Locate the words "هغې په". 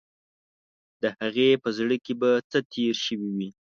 1.19-1.69